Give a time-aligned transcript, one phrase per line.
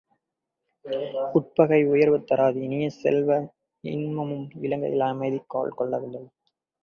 [1.33, 3.29] உட்பகை உயர்வு தராது இனிய செல்வ,
[3.83, 6.23] இன்னமும் இலங்கையில் அமைதி கால் கொள்ளவில்லை.